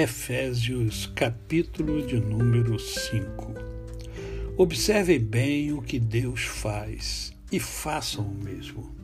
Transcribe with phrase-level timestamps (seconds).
[0.00, 3.52] Efésios, capítulo de número 5.
[4.56, 8.94] Observem bem o que Deus faz e façam o mesmo.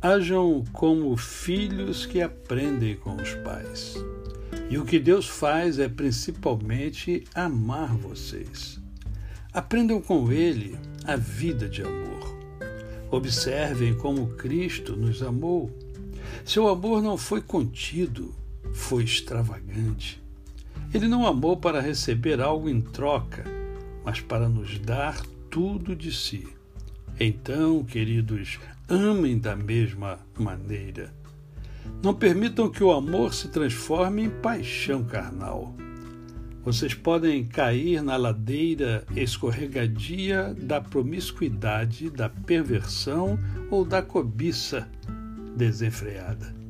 [0.00, 3.94] Hajam como filhos que aprendem com os pais.
[4.70, 8.80] E o que Deus faz é principalmente amar vocês.
[9.52, 12.38] Aprendam com Ele a vida de amor.
[13.10, 15.70] Observem como Cristo nos amou.
[16.42, 18.34] Seu amor não foi contido,
[18.72, 20.22] foi extravagante.
[20.92, 23.44] Ele não amou para receber algo em troca,
[24.04, 25.20] mas para nos dar
[25.50, 26.48] tudo de si.
[27.18, 28.58] Então, queridos,
[28.88, 31.12] amem da mesma maneira.
[32.02, 35.74] Não permitam que o amor se transforme em paixão carnal.
[36.64, 43.38] Vocês podem cair na ladeira escorregadia da promiscuidade, da perversão
[43.70, 44.88] ou da cobiça
[45.56, 46.65] desenfreada.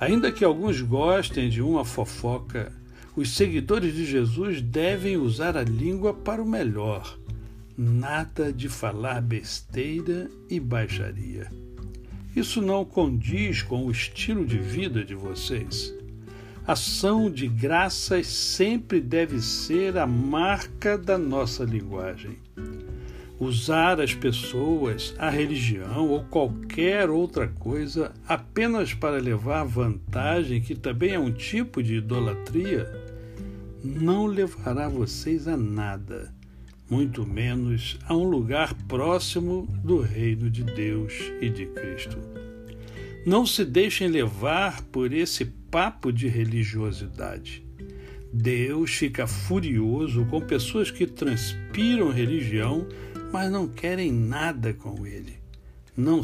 [0.00, 2.72] Ainda que alguns gostem de uma fofoca,
[3.16, 7.18] os seguidores de Jesus devem usar a língua para o melhor.
[7.76, 11.50] Nada de falar besteira e baixaria.
[12.34, 15.92] Isso não condiz com o estilo de vida de vocês.
[16.64, 22.38] Ação de graças sempre deve ser a marca da nossa linguagem
[23.38, 31.12] usar as pessoas, a religião ou qualquer outra coisa apenas para levar vantagem, que também
[31.12, 32.90] é um tipo de idolatria,
[33.82, 36.34] não levará vocês a nada,
[36.90, 42.18] muito menos a um lugar próximo do reino de Deus e de Cristo.
[43.24, 47.62] Não se deixem levar por esse papo de religiosidade.
[48.32, 52.86] Deus fica furioso com pessoas que transpiram religião
[53.32, 55.38] mas não querem nada com ele.
[55.96, 56.22] Não,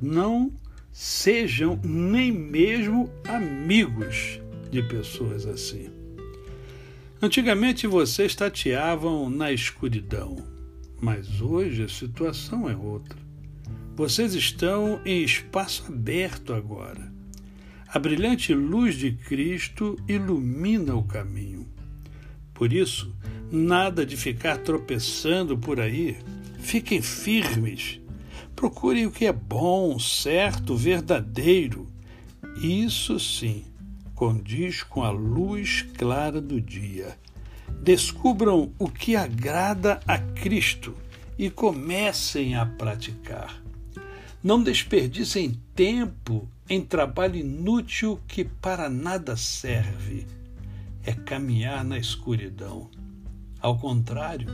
[0.00, 0.52] não
[0.92, 4.40] sejam nem mesmo amigos
[4.70, 5.90] de pessoas assim.
[7.20, 10.36] Antigamente vocês tateavam na escuridão,
[11.00, 13.18] mas hoje a situação é outra.
[13.94, 17.10] Vocês estão em espaço aberto agora.
[17.88, 21.66] A brilhante luz de Cristo ilumina o caminho.
[22.52, 23.14] Por isso,
[23.50, 26.16] nada de ficar tropeçando por aí.
[26.58, 28.00] Fiquem firmes.
[28.54, 31.88] Procurem o que é bom, certo, verdadeiro.
[32.60, 33.64] Isso sim
[34.16, 37.16] condiz com a luz clara do dia.
[37.82, 40.96] Descubram o que agrada a Cristo
[41.38, 43.62] e comecem a praticar.
[44.42, 50.26] Não desperdicem tempo em trabalho inútil que para nada serve.
[51.04, 52.88] É caminhar na escuridão.
[53.66, 54.46] Ao contrário,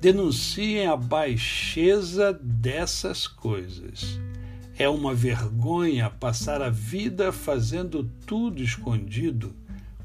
[0.00, 4.18] denunciem a baixeza dessas coisas.
[4.78, 9.54] É uma vergonha passar a vida fazendo tudo escondido,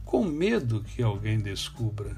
[0.03, 2.17] com medo que alguém descubra.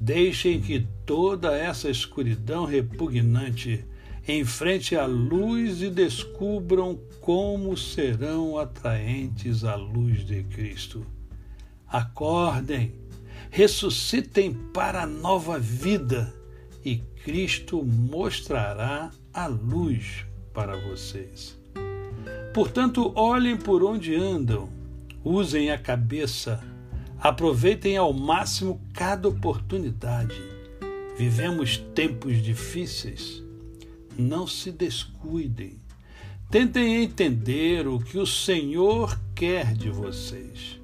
[0.00, 3.84] Deixem que toda essa escuridão repugnante
[4.26, 11.06] enfrente a luz e descubram como serão atraentes à luz de Cristo.
[11.86, 12.99] Acordem,
[13.50, 16.32] ressuscitem para a nova vida
[16.84, 20.24] e Cristo mostrará a luz
[20.54, 21.58] para vocês.
[22.54, 24.68] Portanto, olhem por onde andam,
[25.24, 26.62] usem a cabeça,
[27.18, 30.40] aproveitem ao máximo cada oportunidade.
[31.18, 33.42] Vivemos tempos difíceis.
[34.16, 35.78] Não se descuidem.
[36.50, 40.79] Tentem entender o que o Senhor quer de vocês.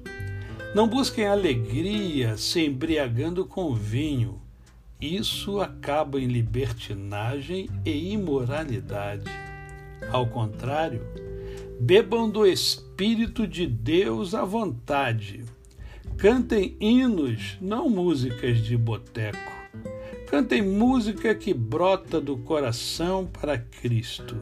[0.77, 4.39] Não busquem alegria se embriagando com vinho.
[5.01, 9.25] Isso acaba em libertinagem e imoralidade.
[10.11, 11.01] Ao contrário,
[11.79, 15.43] bebam do Espírito de Deus à vontade.
[16.15, 19.51] Cantem hinos, não músicas de boteco.
[20.29, 24.39] Cantem música que brota do coração para Cristo.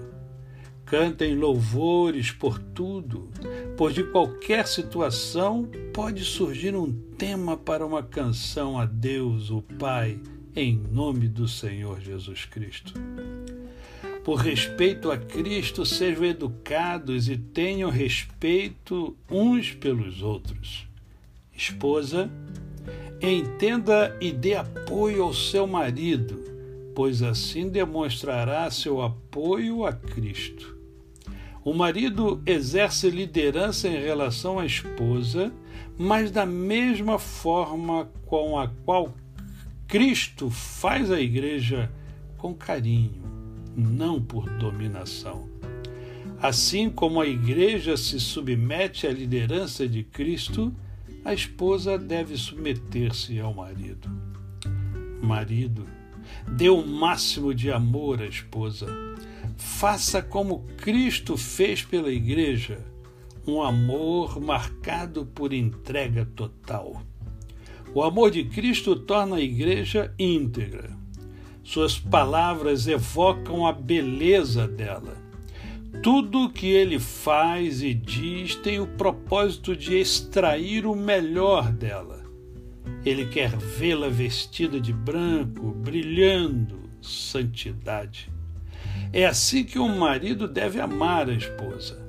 [0.86, 3.28] Cantem louvores por tudo,
[3.76, 10.20] pois de qualquer situação pode surgir um tema para uma canção a Deus, o Pai,
[10.56, 12.94] em nome do Senhor Jesus Cristo.
[14.24, 20.88] Por respeito a Cristo, sejam educados e tenham respeito uns pelos outros.
[21.56, 22.30] Esposa,
[23.20, 26.55] entenda e dê apoio ao seu marido,
[26.96, 30.76] pois assim demonstrará seu apoio a Cristo.
[31.64, 35.52] O marido exerce liderança em relação à esposa,
[35.98, 39.14] mas da mesma forma com a qual
[39.88, 41.92] Cristo faz a igreja
[42.38, 43.24] com carinho,
[43.76, 45.50] não por dominação.
[46.42, 50.74] Assim como a igreja se submete à liderança de Cristo,
[51.24, 54.08] a esposa deve submeter-se ao marido.
[55.22, 55.88] Marido,
[56.48, 58.88] dê o máximo de amor à esposa.
[59.58, 62.80] Faça como Cristo fez pela igreja,
[63.48, 67.02] um amor marcado por entrega total.
[67.94, 70.90] O amor de Cristo torna a igreja íntegra.
[71.64, 75.18] Suas palavras evocam a beleza dela.
[76.04, 82.25] Tudo que ele faz e diz tem o propósito de extrair o melhor dela.
[83.06, 88.32] Ele quer vê-la vestida de branco, brilhando santidade.
[89.14, 92.04] É assim que um marido deve amar a esposa,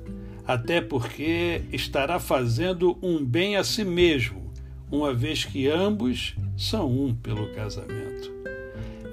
[0.45, 4.51] até porque estará fazendo um bem a si mesmo,
[4.89, 8.31] uma vez que ambos são um pelo casamento.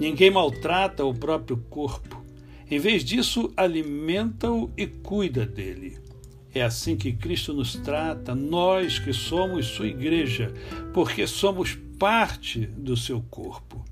[0.01, 2.25] Ninguém maltrata o próprio corpo.
[2.71, 5.99] Em vez disso, alimenta-o e cuida dele.
[6.55, 10.55] É assim que Cristo nos trata, nós que somos sua igreja,
[10.93, 13.85] porque somos parte do seu corpo.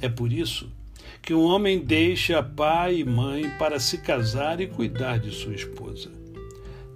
[0.00, 0.72] É por isso
[1.22, 6.10] que um homem deixa pai e mãe para se casar e cuidar de sua esposa.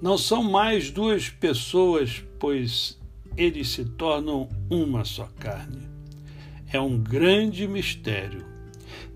[0.02, 2.98] Não são mais duas pessoas, pois
[3.36, 5.82] eles se tornam uma só carne.
[6.72, 8.44] É um grande mistério.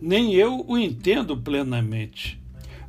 [0.00, 2.40] Nem eu o entendo plenamente.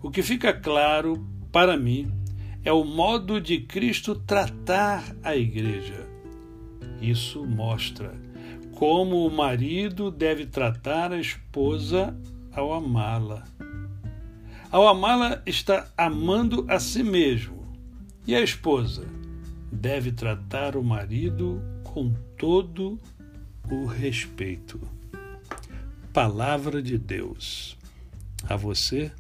[0.02, 2.23] O que fica claro para mim
[2.64, 6.08] é o modo de Cristo tratar a igreja.
[7.02, 8.14] Isso mostra
[8.74, 12.18] como o marido deve tratar a esposa
[12.52, 13.44] ao amá-la.
[14.72, 17.64] Ao amá-la, está amando a si mesmo.
[18.26, 19.06] E a esposa
[19.72, 23.00] deve tratar o marido com todo
[23.70, 24.80] o respeito.
[26.12, 27.78] Palavra de Deus.
[28.50, 29.12] A você,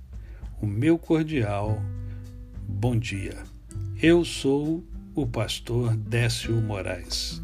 [0.61, 1.81] o meu cordial
[2.67, 3.37] bom dia.
[4.01, 4.83] Eu sou
[5.15, 7.41] o pastor Décio Moraes.